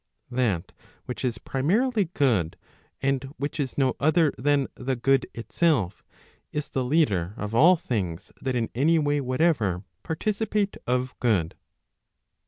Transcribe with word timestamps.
That 0.31 0.71
which 1.05 1.23
is 1.23 1.37
primarily 1.37 2.05
good, 2.15 2.57
and 3.03 3.23
which 3.37 3.59
is 3.59 3.77
no 3.77 3.95
other 3.99 4.33
than 4.35 4.65
the 4.73 4.95
good 4.95 5.27
itself 5.35 6.03
is 6.51 6.69
the 6.69 6.83
leader 6.83 7.35
of 7.37 7.53
all 7.53 7.75
things 7.75 8.31
that 8.41 8.55
in 8.55 8.71
any 8.73 8.97
way 8.97 9.21
whatever 9.21 9.83
participate 10.01 10.75
of 10.87 11.13
good. 11.19 11.53